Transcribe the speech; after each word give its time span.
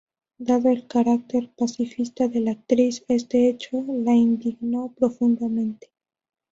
Dado 0.39 0.69
el 0.71 0.87
carácter 0.87 1.51
pacifista 1.55 2.27
de 2.27 2.39
la 2.39 2.53
actriz, 2.53 3.05
este 3.07 3.47
hecho 3.49 3.83
la 3.87 4.13
indignó 4.15 4.91
profundamente. 4.97 5.91